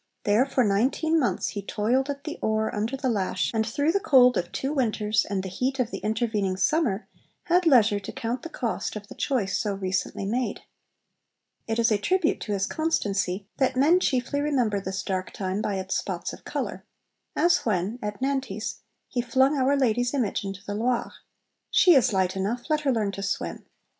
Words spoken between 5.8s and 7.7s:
the intervening summer, had